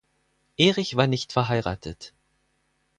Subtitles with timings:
[0.57, 2.15] Erich war nicht verheiratet.